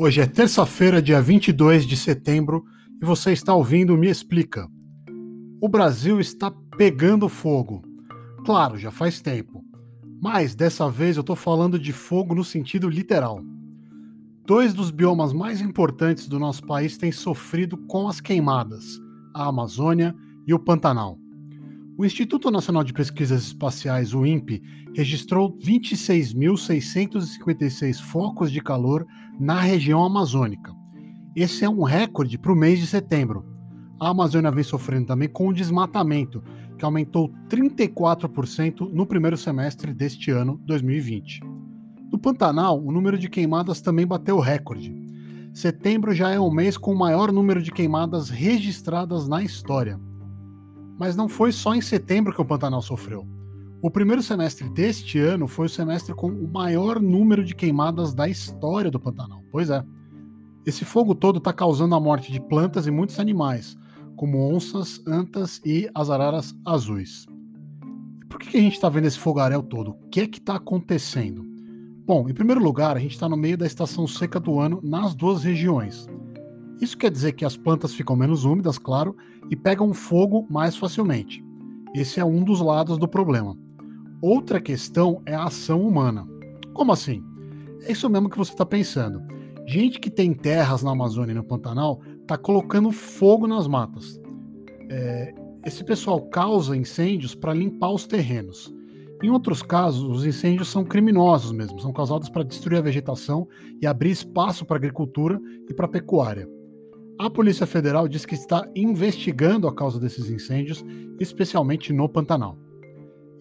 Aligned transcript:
Hoje 0.00 0.20
é 0.20 0.26
terça-feira, 0.26 1.02
dia 1.02 1.20
22 1.20 1.84
de 1.84 1.96
setembro, 1.96 2.64
e 3.02 3.04
você 3.04 3.32
está 3.32 3.52
ouvindo 3.52 3.98
Me 3.98 4.08
Explica. 4.08 4.68
O 5.60 5.68
Brasil 5.68 6.20
está 6.20 6.52
pegando 6.76 7.28
fogo. 7.28 7.82
Claro, 8.46 8.78
já 8.78 8.92
faz 8.92 9.20
tempo. 9.20 9.64
Mas 10.22 10.54
dessa 10.54 10.88
vez 10.88 11.16
eu 11.16 11.22
estou 11.22 11.34
falando 11.34 11.80
de 11.80 11.92
fogo 11.92 12.32
no 12.32 12.44
sentido 12.44 12.88
literal. 12.88 13.40
Dois 14.46 14.72
dos 14.72 14.92
biomas 14.92 15.32
mais 15.32 15.60
importantes 15.60 16.28
do 16.28 16.38
nosso 16.38 16.64
país 16.64 16.96
têm 16.96 17.10
sofrido 17.10 17.76
com 17.76 18.06
as 18.06 18.20
queimadas: 18.20 19.00
a 19.34 19.48
Amazônia 19.48 20.14
e 20.46 20.54
o 20.54 20.60
Pantanal. 20.60 21.18
O 21.98 22.06
Instituto 22.06 22.48
Nacional 22.48 22.84
de 22.84 22.92
Pesquisas 22.92 23.42
Espaciais, 23.42 24.14
o 24.14 24.24
INPE, 24.24 24.62
registrou 24.94 25.58
26.656 25.58 28.00
focos 28.00 28.52
de 28.52 28.60
calor 28.60 29.04
na 29.36 29.60
região 29.60 30.04
amazônica. 30.04 30.72
Esse 31.34 31.64
é 31.64 31.68
um 31.68 31.82
recorde 31.82 32.38
para 32.38 32.52
o 32.52 32.54
mês 32.54 32.78
de 32.78 32.86
setembro. 32.86 33.44
A 33.98 34.10
Amazônia 34.10 34.52
vem 34.52 34.62
sofrendo 34.62 35.08
também 35.08 35.28
com 35.28 35.48
o 35.48 35.52
desmatamento, 35.52 36.40
que 36.78 36.84
aumentou 36.84 37.32
34% 37.48 38.88
no 38.92 39.04
primeiro 39.04 39.36
semestre 39.36 39.92
deste 39.92 40.30
ano, 40.30 40.60
2020. 40.66 41.40
No 42.12 42.18
Pantanal, 42.20 42.80
o 42.80 42.92
número 42.92 43.18
de 43.18 43.28
queimadas 43.28 43.80
também 43.80 44.06
bateu 44.06 44.38
recorde. 44.38 44.94
Setembro 45.52 46.14
já 46.14 46.30
é 46.30 46.38
o 46.38 46.48
mês 46.48 46.76
com 46.76 46.92
o 46.92 46.98
maior 46.98 47.32
número 47.32 47.60
de 47.60 47.72
queimadas 47.72 48.30
registradas 48.30 49.26
na 49.26 49.42
história. 49.42 49.98
Mas 50.98 51.16
não 51.16 51.28
foi 51.28 51.52
só 51.52 51.74
em 51.74 51.80
setembro 51.80 52.34
que 52.34 52.40
o 52.40 52.44
Pantanal 52.44 52.82
sofreu. 52.82 53.26
O 53.80 53.90
primeiro 53.90 54.22
semestre 54.22 54.68
deste 54.68 55.20
ano 55.20 55.46
foi 55.46 55.66
o 55.66 55.70
semestre 55.70 56.12
com 56.12 56.26
o 56.26 56.48
maior 56.52 57.00
número 57.00 57.44
de 57.44 57.54
queimadas 57.54 58.12
da 58.12 58.28
história 58.28 58.90
do 58.90 58.98
Pantanal. 58.98 59.42
Pois 59.52 59.70
é. 59.70 59.84
Esse 60.66 60.84
fogo 60.84 61.14
todo 61.14 61.38
está 61.38 61.52
causando 61.52 61.94
a 61.94 62.00
morte 62.00 62.32
de 62.32 62.40
plantas 62.40 62.86
e 62.86 62.90
muitos 62.90 63.20
animais, 63.20 63.78
como 64.16 64.52
onças, 64.52 65.00
antas 65.06 65.60
e 65.64 65.88
as 65.94 66.10
araras 66.10 66.54
azuis. 66.66 67.24
Por 68.28 68.40
que 68.40 68.58
a 68.58 68.60
gente 68.60 68.74
está 68.74 68.88
vendo 68.88 69.06
esse 69.06 69.18
fogaréu 69.18 69.62
todo? 69.62 69.92
O 69.92 70.08
que 70.10 70.20
é 70.20 70.26
que 70.26 70.38
está 70.38 70.56
acontecendo? 70.56 71.46
Bom, 72.04 72.28
em 72.28 72.34
primeiro 72.34 72.62
lugar, 72.62 72.96
a 72.96 73.00
gente 73.00 73.12
está 73.12 73.28
no 73.28 73.36
meio 73.36 73.56
da 73.56 73.66
estação 73.66 74.06
seca 74.06 74.40
do 74.40 74.58
ano 74.58 74.80
nas 74.82 75.14
duas 75.14 75.44
regiões. 75.44 76.08
Isso 76.80 76.96
quer 76.96 77.10
dizer 77.10 77.32
que 77.32 77.44
as 77.44 77.56
plantas 77.56 77.92
ficam 77.92 78.14
menos 78.14 78.44
úmidas, 78.44 78.78
claro, 78.78 79.16
e 79.50 79.56
pegam 79.56 79.92
fogo 79.92 80.46
mais 80.48 80.76
facilmente. 80.76 81.44
Esse 81.94 82.20
é 82.20 82.24
um 82.24 82.44
dos 82.44 82.60
lados 82.60 82.98
do 82.98 83.08
problema. 83.08 83.56
Outra 84.20 84.60
questão 84.60 85.22
é 85.26 85.34
a 85.34 85.44
ação 85.44 85.80
humana. 85.80 86.26
Como 86.72 86.92
assim? 86.92 87.22
É 87.82 87.92
isso 87.92 88.08
mesmo 88.08 88.28
que 88.28 88.38
você 88.38 88.52
está 88.52 88.66
pensando. 88.66 89.22
Gente 89.66 90.00
que 90.00 90.10
tem 90.10 90.32
terras 90.32 90.82
na 90.82 90.92
Amazônia 90.92 91.32
e 91.32 91.34
no 91.34 91.44
Pantanal 91.44 92.00
está 92.20 92.36
colocando 92.36 92.90
fogo 92.90 93.46
nas 93.46 93.66
matas. 93.66 94.20
É, 94.90 95.34
esse 95.64 95.84
pessoal 95.84 96.22
causa 96.22 96.76
incêndios 96.76 97.34
para 97.34 97.54
limpar 97.54 97.90
os 97.90 98.06
terrenos. 98.06 98.74
Em 99.22 99.30
outros 99.30 99.62
casos, 99.62 100.02
os 100.02 100.24
incêndios 100.24 100.68
são 100.68 100.84
criminosos 100.84 101.50
mesmo, 101.50 101.80
são 101.80 101.92
causados 101.92 102.28
para 102.28 102.44
destruir 102.44 102.78
a 102.78 102.82
vegetação 102.82 103.48
e 103.80 103.86
abrir 103.86 104.10
espaço 104.10 104.64
para 104.64 104.76
agricultura 104.76 105.40
e 105.68 105.74
para 105.74 105.88
pecuária. 105.88 106.48
A 107.18 107.28
Polícia 107.28 107.66
Federal 107.66 108.06
diz 108.06 108.24
que 108.24 108.36
está 108.36 108.64
investigando 108.76 109.66
a 109.66 109.74
causa 109.74 109.98
desses 109.98 110.30
incêndios, 110.30 110.84
especialmente 111.18 111.92
no 111.92 112.08
Pantanal. 112.08 112.56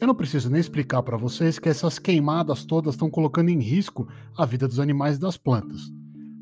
Eu 0.00 0.06
não 0.06 0.14
preciso 0.14 0.48
nem 0.48 0.58
explicar 0.58 1.02
para 1.02 1.18
vocês 1.18 1.58
que 1.58 1.68
essas 1.68 1.98
queimadas 1.98 2.64
todas 2.64 2.94
estão 2.94 3.10
colocando 3.10 3.50
em 3.50 3.60
risco 3.60 4.08
a 4.34 4.46
vida 4.46 4.66
dos 4.66 4.80
animais 4.80 5.18
e 5.18 5.20
das 5.20 5.36
plantas. 5.36 5.92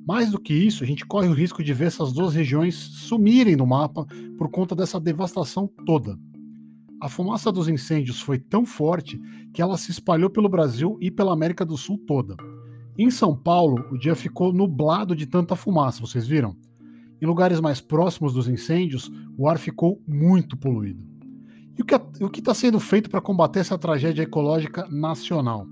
Mais 0.07 0.31
do 0.31 0.39
que 0.39 0.55
isso, 0.55 0.85
a 0.85 0.87
gente 0.87 1.05
corre 1.05 1.27
o 1.27 1.33
risco 1.33 1.64
de 1.64 1.75
ver 1.75 1.86
essas 1.86 2.13
duas 2.13 2.35
regiões 2.35 2.77
sumirem 2.77 3.57
no 3.57 3.67
mapa 3.67 4.07
por 4.39 4.48
conta 4.48 4.77
dessa 4.77 5.01
devastação 5.01 5.69
toda. 5.85 6.17
A 7.01 7.08
fumaça 7.08 7.51
dos 7.51 7.69
incêndios 7.69 8.20
foi 8.20 8.39
tão 8.39 8.64
forte 8.64 9.20
que 9.53 9.61
ela 9.61 9.77
se 9.77 9.91
espalhou 9.91 10.31
pelo 10.31 10.48
Brasil 10.48 10.97
e 11.01 11.11
pela 11.11 11.33
América 11.33 11.64
do 11.64 11.77
Sul 11.77 11.98
toda. 12.07 12.37
Em 12.97 13.11
São 13.11 13.37
Paulo, 13.37 13.85
o 13.91 13.98
dia 13.98 14.14
ficou 14.14 14.53
nublado 14.53 15.17
de 15.17 15.27
tanta 15.27 15.57
fumaça, 15.57 16.01
vocês 16.01 16.29
viram? 16.29 16.57
Em 17.24 17.27
lugares 17.27 17.58
mais 17.58 17.80
próximos 17.80 18.35
dos 18.35 18.48
incêndios, 18.48 19.11
o 19.39 19.48
ar 19.48 19.57
ficou 19.57 19.98
muito 20.07 20.58
poluído. 20.58 21.02
E 21.74 22.23
o 22.23 22.29
que 22.29 22.40
está 22.40 22.52
sendo 22.52 22.79
feito 22.79 23.08
para 23.08 23.18
combater 23.18 23.61
essa 23.61 23.79
tragédia 23.79 24.24
ecológica 24.24 24.86
nacional? 24.90 25.67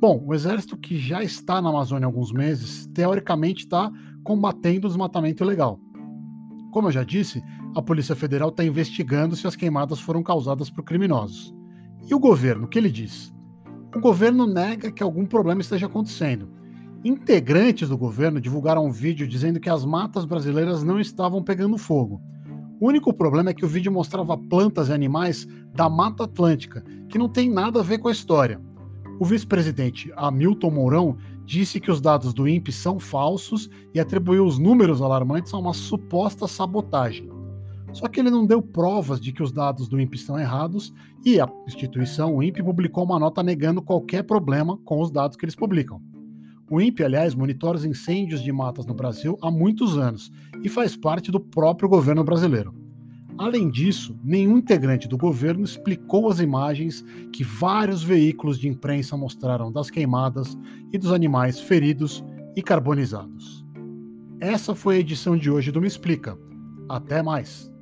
Bom, 0.00 0.20
o 0.26 0.34
exército 0.34 0.76
que 0.76 0.98
já 0.98 1.22
está 1.22 1.62
na 1.62 1.68
Amazônia 1.68 2.04
há 2.04 2.08
alguns 2.08 2.32
meses, 2.32 2.88
teoricamente 2.88 3.62
está 3.62 3.92
combatendo 4.24 4.88
o 4.88 4.90
desmatamento 4.90 5.44
ilegal. 5.44 5.78
Como 6.72 6.88
eu 6.88 6.92
já 6.92 7.04
disse, 7.04 7.40
a 7.76 7.80
Polícia 7.80 8.16
Federal 8.16 8.48
está 8.48 8.64
investigando 8.64 9.36
se 9.36 9.46
as 9.46 9.54
queimadas 9.54 10.00
foram 10.00 10.20
causadas 10.20 10.68
por 10.68 10.82
criminosos. 10.82 11.54
E 12.10 12.12
o 12.12 12.18
governo, 12.18 12.64
o 12.64 12.68
que 12.68 12.76
ele 12.76 12.90
diz? 12.90 13.32
O 13.94 14.00
governo 14.00 14.48
nega 14.48 14.90
que 14.90 15.04
algum 15.04 15.24
problema 15.24 15.60
esteja 15.60 15.86
acontecendo. 15.86 16.57
Integrantes 17.04 17.88
do 17.88 17.96
governo 17.96 18.40
divulgaram 18.40 18.84
um 18.84 18.90
vídeo 18.90 19.28
dizendo 19.28 19.60
que 19.60 19.70
as 19.70 19.84
matas 19.84 20.24
brasileiras 20.24 20.82
não 20.82 20.98
estavam 20.98 21.44
pegando 21.44 21.78
fogo. 21.78 22.20
O 22.80 22.88
único 22.88 23.14
problema 23.14 23.50
é 23.50 23.54
que 23.54 23.64
o 23.64 23.68
vídeo 23.68 23.92
mostrava 23.92 24.36
plantas 24.36 24.88
e 24.88 24.92
animais 24.92 25.46
da 25.72 25.88
Mata 25.88 26.24
Atlântica, 26.24 26.84
que 27.08 27.16
não 27.16 27.28
tem 27.28 27.48
nada 27.48 27.78
a 27.78 27.84
ver 27.84 27.98
com 27.98 28.08
a 28.08 28.12
história. 28.12 28.60
O 29.20 29.24
vice-presidente 29.24 30.12
Hamilton 30.16 30.70
Mourão 30.72 31.16
disse 31.44 31.78
que 31.78 31.90
os 31.90 32.00
dados 32.00 32.34
do 32.34 32.48
INPE 32.48 32.72
são 32.72 32.98
falsos 32.98 33.70
e 33.94 34.00
atribuiu 34.00 34.44
os 34.44 34.58
números 34.58 35.00
alarmantes 35.00 35.54
a 35.54 35.58
uma 35.58 35.74
suposta 35.74 36.48
sabotagem. 36.48 37.30
Só 37.92 38.08
que 38.08 38.18
ele 38.18 38.30
não 38.30 38.44
deu 38.44 38.60
provas 38.60 39.20
de 39.20 39.32
que 39.32 39.42
os 39.42 39.52
dados 39.52 39.88
do 39.88 40.00
INPE 40.00 40.16
estão 40.16 40.38
errados 40.38 40.92
e 41.24 41.40
a 41.40 41.48
instituição, 41.66 42.36
o 42.36 42.42
INPE, 42.42 42.62
publicou 42.62 43.04
uma 43.04 43.20
nota 43.20 43.40
negando 43.40 43.80
qualquer 43.80 44.24
problema 44.24 44.76
com 44.78 45.00
os 45.00 45.12
dados 45.12 45.36
que 45.36 45.44
eles 45.44 45.56
publicam. 45.56 46.00
O 46.70 46.80
INPE, 46.80 47.02
aliás, 47.02 47.34
monitora 47.34 47.78
os 47.78 47.84
incêndios 47.84 48.42
de 48.42 48.52
matas 48.52 48.84
no 48.84 48.94
Brasil 48.94 49.38
há 49.40 49.50
muitos 49.50 49.96
anos 49.96 50.30
e 50.62 50.68
faz 50.68 50.96
parte 50.96 51.30
do 51.30 51.40
próprio 51.40 51.88
governo 51.88 52.22
brasileiro. 52.22 52.74
Além 53.38 53.70
disso, 53.70 54.18
nenhum 54.22 54.58
integrante 54.58 55.06
do 55.06 55.16
governo 55.16 55.64
explicou 55.64 56.28
as 56.28 56.40
imagens 56.40 57.04
que 57.32 57.44
vários 57.44 58.02
veículos 58.02 58.58
de 58.58 58.68
imprensa 58.68 59.16
mostraram 59.16 59.70
das 59.70 59.90
queimadas 59.90 60.58
e 60.92 60.98
dos 60.98 61.12
animais 61.12 61.60
feridos 61.60 62.24
e 62.56 62.62
carbonizados. 62.62 63.64
Essa 64.40 64.74
foi 64.74 64.96
a 64.96 65.00
edição 65.00 65.36
de 65.36 65.50
hoje 65.50 65.70
do 65.70 65.80
Me 65.80 65.86
Explica. 65.86 66.36
Até 66.88 67.22
mais! 67.22 67.72